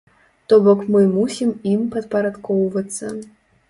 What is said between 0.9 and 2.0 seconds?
мы мусім ім